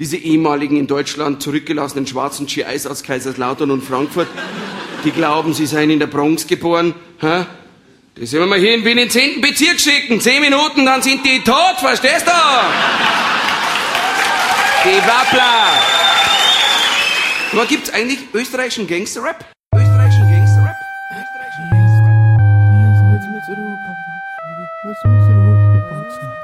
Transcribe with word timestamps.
diese 0.00 0.16
ehemaligen 0.16 0.78
in 0.78 0.86
Deutschland 0.86 1.42
zurückgelassenen 1.42 2.06
schwarzen 2.06 2.46
GIs 2.46 2.86
aus 2.86 3.02
Kaiserslautern 3.02 3.70
und 3.70 3.84
Frankfurt, 3.84 4.28
die 5.04 5.10
glauben, 5.10 5.52
sie 5.52 5.66
seien 5.66 5.90
in 5.90 5.98
der 5.98 6.06
Bronx 6.06 6.46
geboren. 6.46 6.94
Hä? 7.20 7.44
Die 8.16 8.26
sollen 8.26 8.44
wir 8.44 8.46
mal 8.48 8.58
hier 8.58 8.74
in 8.74 8.84
Wien 8.84 8.96
ins 8.96 9.12
10. 9.12 9.42
Bezirk 9.42 9.78
schicken. 9.78 10.20
Zehn 10.20 10.40
Minuten, 10.40 10.86
dann 10.86 11.02
sind 11.02 11.24
die 11.24 11.40
tot, 11.40 11.76
verstehst 11.78 12.26
du? 12.26 12.32
Die 14.84 14.96
Wappler. 15.06 15.68
Aber 17.52 17.66
gibt's 17.66 17.90
eigentlich 17.90 18.20
österreichischen 18.32 18.86
Gangster-Rap? 18.86 19.44
Österreichischen 19.76 20.30
Gangster-Rap? 20.30 20.76
Österreichischen 24.82 25.40
Wo 26.24 26.39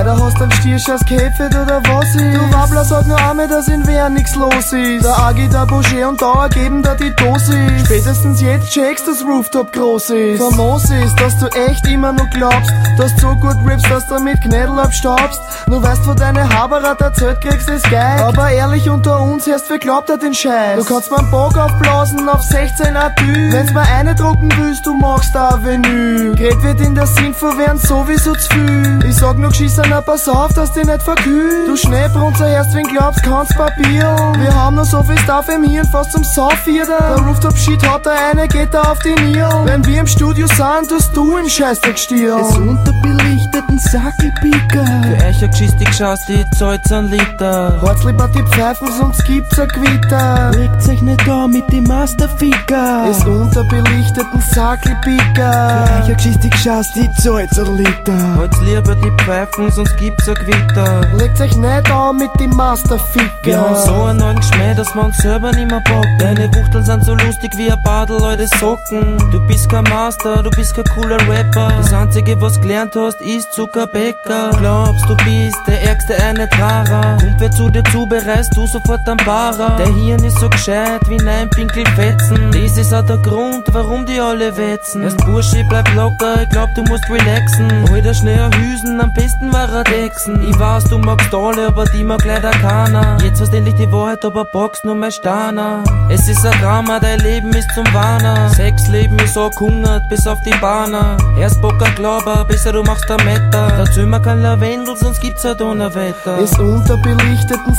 Alter, 0.00 0.16
hast 0.16 0.40
einen 0.40 0.52
Stierscheiß 0.52 1.00
gekämpft 1.00 1.40
oder 1.40 1.82
was 1.84 2.14
ist? 2.14 2.34
Du 2.34 2.52
Wabbler, 2.54 2.84
sag 2.86 3.06
nur 3.06 3.18
einmal, 3.18 3.46
dass 3.46 3.68
in 3.68 3.86
Wien 3.86 4.14
nix 4.14 4.34
los 4.34 4.72
ist. 4.72 5.04
Der 5.04 5.18
Agi, 5.18 5.46
der 5.46 5.66
Boucher 5.66 6.08
und 6.08 6.22
Dauer 6.22 6.48
geben 6.48 6.82
da 6.82 6.94
die 6.94 7.14
Dosis. 7.16 7.84
Spätestens 7.84 8.40
jetzt 8.40 8.70
checkst, 8.70 9.06
dass 9.06 9.22
Rooftop 9.22 9.70
groß 9.74 10.08
ist. 10.08 10.40
Famos 10.40 10.84
ist, 10.84 11.20
dass 11.20 11.38
du 11.38 11.48
echt 11.48 11.86
immer 11.86 12.12
noch 12.12 12.30
glaubst, 12.30 12.72
dass 12.96 13.14
du 13.16 13.20
so 13.20 13.34
gut 13.36 13.56
rippst, 13.66 13.90
dass 13.90 14.06
du 14.06 14.18
mit 14.20 14.40
Knädel 14.40 14.78
abstaubst. 14.78 15.38
Nur 15.66 15.82
weißt, 15.82 16.06
wo 16.06 16.14
deine 16.14 16.48
Haberat 16.48 17.02
erzählt 17.02 17.42
kriegst, 17.42 17.68
ist 17.68 17.90
geil. 17.90 18.22
Aber 18.22 18.50
ehrlich 18.50 18.88
unter 18.88 19.20
uns, 19.20 19.46
erst 19.46 19.68
wer 19.68 19.78
glaubt 19.78 20.08
er 20.08 20.16
den 20.16 20.32
Scheiß? 20.32 20.78
Du 20.78 20.84
kannst 20.94 21.10
mir 21.10 21.18
einen 21.18 21.30
Bock 21.30 21.58
aufblasen 21.58 22.26
auf 22.26 22.40
16 22.40 22.96
Adü. 22.96 23.52
Wenn's 23.52 23.74
mal 23.74 23.84
eine 23.98 24.14
drucken 24.14 24.50
willst, 24.56 24.86
du 24.86 24.94
magst 24.94 25.34
der 25.34 25.52
Avenue. 25.52 26.34
Gerät 26.36 26.62
wird 26.62 26.80
in 26.80 26.94
der 26.94 27.06
Sinfo 27.06 27.58
werden 27.58 27.78
sowieso 27.78 28.32
zu 28.32 28.48
viel. 28.50 28.98
Ich 29.06 29.16
sag 29.16 29.36
nur 29.36 29.50
geschissen, 29.50 29.89
pass 29.98 30.28
auf, 30.28 30.52
dass 30.54 30.72
die 30.72 30.84
nicht 30.84 31.02
verkühlt. 31.02 31.66
Du 31.66 31.76
Schneebrunzer 31.76 32.48
erst, 32.48 32.74
wenn 32.74 32.84
glaubst, 32.84 33.22
kannst 33.22 33.56
Papier. 33.56 34.32
Wir 34.38 34.54
haben 34.54 34.76
noch 34.76 34.84
so 34.84 35.02
viel 35.02 35.18
Stuff 35.18 35.48
im 35.48 35.64
Hirn, 35.64 35.86
fast 35.86 36.12
zum 36.12 36.22
Saufieder. 36.22 36.98
Der 37.16 37.24
Rooftop-Shit 37.26 37.86
hat 37.88 38.06
der 38.06 38.14
eine, 38.30 38.46
geht 38.46 38.72
da 38.72 38.82
auf 38.82 38.98
die 39.00 39.14
Nieren. 39.22 39.66
Wenn 39.66 39.84
wir 39.84 40.00
im 40.00 40.06
Studio 40.06 40.46
sind, 40.46 40.88
tust 40.88 41.16
du 41.16 41.36
im 41.36 41.48
Scheißdreck 41.48 41.98
stieren. 41.98 42.38
Des 42.38 42.56
unterbelichteten 42.56 43.78
Sackelpicker. 43.78 44.84
Für 45.02 45.26
euch 45.26 45.42
ein 45.42 45.50
Geschichte 45.50 45.92
schaust, 45.92 46.28
die 46.28 46.44
zahlt 46.56 46.92
einen 46.92 47.10
Liter. 47.10 47.80
Herzlieb 47.82 48.18
die 48.34 48.42
Pfeifen, 48.42 48.88
sonst 48.98 49.24
gibt's 49.24 49.58
ein 49.58 49.68
Gewitter. 49.68 50.50
Legt 50.54 50.88
euch 50.88 51.02
nicht 51.02 51.26
da 51.26 51.48
mit 51.48 51.70
dem 51.72 51.84
Masterficker. 51.84 53.06
Des 53.08 53.24
unterbelichteten 53.24 54.40
Sackelpicker. 54.40 55.86
Für 55.86 56.02
euch 56.02 56.08
ein 56.10 56.16
Geschichte 56.16 56.50
schaust, 56.58 56.94
die 56.94 57.10
zahlt 57.22 57.58
einen 57.58 57.78
Liter. 57.78 58.36
Halt's 58.36 58.60
lieber 58.60 58.94
die 58.94 59.10
Pfeifen, 59.22 59.70
sonst 59.70 59.79
gibt's 59.96 60.28
ein 60.28 60.34
Gewitter. 60.34 61.00
Legt 61.14 61.40
euch 61.40 61.56
nicht 61.56 61.90
an 61.90 62.16
mit 62.16 62.30
dem 62.38 62.50
Masterficker. 62.50 63.30
Wir 63.42 63.60
haben 63.60 63.76
so 63.76 63.94
einen 64.04 64.18
neuen 64.18 64.36
Geschmäh, 64.36 64.74
dass 64.74 64.94
uns 64.94 65.16
selber 65.18 65.52
nicht 65.52 65.70
mehr 65.70 65.80
bocken. 65.80 66.18
Deine 66.18 66.48
Wuchteln 66.54 66.84
sind 66.84 67.04
so 67.04 67.14
lustig 67.14 67.52
wie 67.56 67.70
ein 67.70 67.82
Badel, 67.82 68.22
alte 68.22 68.46
Socken. 68.58 69.18
Du 69.30 69.46
bist 69.46 69.68
kein 69.68 69.84
Master, 69.84 70.42
du 70.42 70.50
bist 70.50 70.74
kein 70.74 70.84
cooler 70.84 71.18
Rapper. 71.28 71.72
Das 71.78 71.92
einzige, 71.92 72.40
was 72.40 72.60
gelernt 72.60 72.94
hast, 72.96 73.20
ist 73.20 73.52
Zuckerbäcker. 73.52 74.50
Glaubst, 74.58 75.08
du 75.08 75.16
bist 75.16 75.56
der 75.66 75.82
ärgste 75.82 76.16
eine 76.22 76.48
Trara. 76.48 77.16
Kommt 77.18 77.40
wer 77.40 77.50
zu 77.50 77.68
dir 77.70 77.84
zu, 77.84 78.06
bereist 78.06 78.56
du 78.56 78.66
sofort 78.66 79.08
am 79.08 79.16
Barer. 79.18 79.76
Der 79.76 79.92
Hirn 79.94 80.24
ist 80.24 80.38
so 80.38 80.48
gescheit 80.48 81.00
wie 81.08 81.16
nein 81.16 81.48
Pinkelfetzen. 81.50 82.50
Das 82.52 82.76
ist 82.76 82.92
auch 82.92 83.04
der 83.04 83.18
Grund, 83.18 83.64
warum 83.72 84.06
die 84.06 84.20
alle 84.20 84.56
wetzen. 84.56 85.02
Erst 85.02 85.24
Bursche, 85.24 85.64
bleib 85.68 85.92
locker, 85.94 86.42
ich 86.42 86.48
glaub, 86.48 86.74
du 86.74 86.82
musst 86.82 87.08
relaxen. 87.08 87.84
Heute 87.90 88.14
schnell 88.14 88.50
Hüsen, 88.54 89.00
am 89.00 89.12
besten 89.12 89.52
war 89.52 89.69
er 89.70 89.84
Dexen. 89.84 90.42
Ich 90.48 90.58
weiß, 90.58 90.84
du 90.84 90.98
magst 90.98 91.34
alle, 91.34 91.68
aber 91.68 91.84
die 91.86 92.04
mag 92.04 92.24
leider 92.24 92.50
keiner. 92.50 93.16
Jetzt 93.22 93.40
hast 93.40 93.54
endlich 93.54 93.74
die 93.76 93.90
Wahrheit, 93.90 94.24
aber 94.24 94.44
boxt 94.44 94.84
nur 94.84 94.94
mein 94.94 95.12
Steiner. 95.12 95.82
Es 96.08 96.28
ist 96.28 96.44
ein 96.44 96.58
Drama, 96.60 96.98
dein 97.00 97.20
Leben 97.20 97.52
ist 97.52 97.68
zum 97.74 97.84
Warner. 97.92 98.48
Sexleben 98.50 99.18
ist 99.18 99.34
so 99.34 99.48
gehungert, 99.50 100.08
bis 100.08 100.26
auf 100.26 100.38
die 100.42 100.54
Bahner. 100.60 101.16
Erst 101.38 101.60
Bock 101.60 101.82
ein 101.82 101.94
Glauber, 101.94 102.44
besser 102.44 102.72
du 102.72 102.82
machst 102.82 103.10
ein 103.10 103.24
Meter. 103.24 103.72
Dazu 103.76 104.00
immer 104.00 104.20
kein 104.20 104.42
Lavendel, 104.42 104.96
sonst 104.96 105.20
gibt's 105.20 105.44
ein 105.46 105.56
Donnerwetter. 105.56 106.38
Des 106.38 106.58
unterbelichteten 106.58 107.74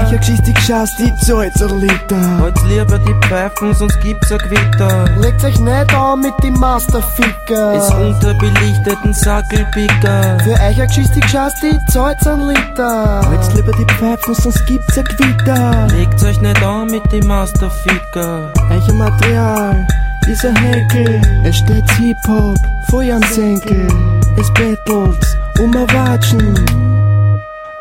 euch 0.00 0.10
eine 0.10 0.18
Geschichte 0.18 0.52
schaust, 0.60 0.98
die 0.98 1.14
zahlt 1.16 1.60
ein 1.62 1.80
Liter. 1.80 2.38
Halt's 2.38 2.62
lieber 2.64 2.98
die 2.98 3.14
Pfeifen, 3.26 3.74
sonst 3.74 4.00
gibt's 4.00 4.30
ein 4.32 4.38
Gewitter. 4.38 5.04
Legt 5.18 5.44
euch 5.44 5.58
nicht 5.58 5.94
an 5.94 6.20
mit 6.20 6.34
dem 6.42 6.54
Masterficker. 6.54 7.72
Des 7.74 7.90
unterbelichteten 7.90 9.12
Sackelpicker. 9.12 10.29
Für 10.38 10.52
euch 10.52 10.60
eine 10.60 10.86
Geschichte 10.86 11.20
schaust, 11.28 11.62
die 11.62 11.78
zahlt 11.92 12.26
ein 12.26 12.40
Liter. 12.40 13.20
Halt's 13.26 13.52
lieber 13.54 13.72
die 13.72 13.84
Pfeifen, 13.94 14.34
sonst 14.34 14.64
gibt's 14.66 14.96
ein 14.96 15.04
Gewitter. 15.04 15.88
Legt 15.92 16.22
euch 16.22 16.40
nicht 16.40 16.62
an 16.62 16.90
mit 16.90 17.12
dem 17.12 17.26
Masterficker. 17.26 18.52
Euer 18.70 18.94
Material 18.94 19.86
ist 20.30 20.44
ein 20.44 20.56
Henkel. 20.56 21.20
Es 21.44 21.56
steht 21.56 21.90
Hip-Hop, 21.92 22.58
Feuer 22.88 23.16
am 23.16 23.22
Senkel. 23.22 23.88
Es 24.38 24.48
battles 24.54 25.36
um 25.60 25.76
ein 25.76 25.92
Watschen. 25.92 26.89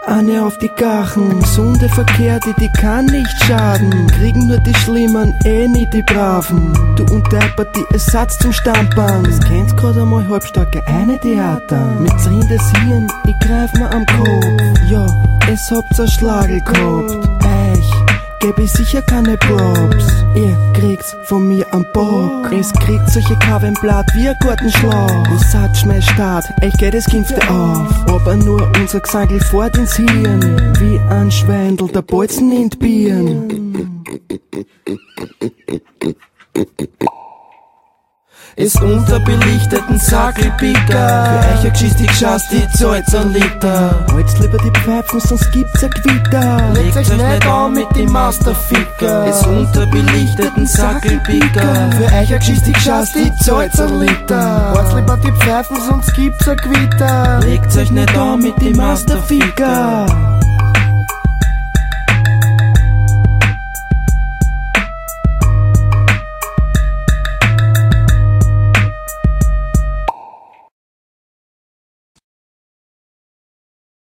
Eine 0.10 0.44
auf 0.44 0.58
die 0.58 0.70
Gachen, 0.70 1.40
gesunde 1.40 1.88
Verkehrte, 1.88 2.52
die 2.60 2.70
kann 2.70 3.06
nicht 3.06 3.44
schaden. 3.44 4.08
Kriegen 4.08 4.48
nur 4.48 4.58
die 4.58 4.74
Schlimmen, 4.74 5.36
eh 5.46 5.68
nicht 5.68 5.94
die 5.94 6.02
Braven. 6.02 6.74
Du 6.96 7.04
unterpert 7.14 7.76
die 7.76 7.86
Ersatz 7.94 8.40
zum 8.40 8.52
Stammband. 8.52 9.28
Das 9.28 9.40
kennst 9.42 9.78
grad 9.78 10.00
einmal 10.00 10.28
halbstarke 10.28 10.82
eine 10.88 11.20
Theater. 11.20 11.96
Mit 12.00 12.20
des 12.50 12.72
Hirn, 12.82 13.08
ich 13.28 13.48
greif 13.48 13.72
mir 13.74 13.92
am 13.92 14.04
Kopf. 14.08 14.46
Ja, 14.90 15.06
es 15.48 15.70
habt's 15.70 16.00
ein 16.00 16.08
Schlagel 18.40 18.54
gehabt. 18.54 18.54
Euch 18.56 18.56
geb 18.56 18.60
ich 18.60 18.72
sicher 18.72 19.02
keine 19.02 19.38
Props. 19.38 20.26
Ihr 20.36 20.58
kriegt's 20.74 21.16
von 21.26 21.48
mir 21.48 21.66
am 21.72 21.86
Bock. 21.94 22.52
Es 22.52 22.72
kriegt 22.74 23.10
solche 23.10 23.36
Kavenblatt 23.40 24.08
wie 24.16 24.30
ein 24.30 24.36
Gartenschlauch. 24.40 25.28
Ihr 25.32 25.40
seid 25.40 25.86
mein 25.86 26.02
Start, 26.02 26.46
euch 26.62 26.74
geht 26.74 26.94
es 26.94 27.06
Gimpfte 27.06 27.42
auf. 27.50 28.08
Aber 28.08 28.36
nur 28.36 28.72
unser 28.80 29.00
Gesangel 29.00 29.40
fort 29.40 29.78
ins 29.78 29.96
Hirn. 29.96 30.76
Wie 30.80 31.00
ein 31.14 31.32
Schweindel 31.32 31.88
der 31.90 32.02
Bolzen 32.02 32.50
Es 38.62 38.76
unterbelichteten 38.76 39.98
Sackelpicker. 39.98 40.84
Für 40.90 41.54
euch 41.54 41.60
eine 41.62 41.72
Geschichte 41.72 42.14
schaust, 42.14 42.52
die 42.52 42.68
zahlt 42.78 43.16
ein 43.16 43.32
Liter. 43.32 44.06
Halt's 44.12 44.38
lieber 44.38 44.58
die 44.58 44.80
Pfeifen, 44.82 45.22
sonst 45.22 45.50
gibt's 45.54 45.82
ein 45.82 45.90
Gewitter. 45.92 46.74
Legt 46.74 46.98
euch 46.98 47.10
nicht 47.10 47.48
an 47.48 47.74
mit 47.74 47.96
dem 47.96 48.12
Masterficker. 48.12 49.28
Es 49.28 49.48
unterbelichteten 49.48 50.68
Sackelpicker. 50.68 51.90
Für 51.92 52.04
euch 52.04 52.14
eine 52.14 52.40
Geschichte 52.40 52.74
schaust, 52.82 53.16
die 53.16 53.34
zahlt 53.46 53.80
ein 53.80 53.98
Liter. 53.98 54.74
Halt's 54.76 54.94
lieber 54.94 55.18
die 55.24 55.32
Pfeifen, 55.32 55.78
sonst 55.88 56.14
gibt's 56.14 56.46
ein 56.46 56.58
Gewitter. 56.58 57.40
Legt 57.40 57.78
euch 57.78 57.92
nicht 57.92 58.18
an 58.18 58.42
mit 58.42 58.62
dem 58.62 58.76
Masterficker. 58.76 60.39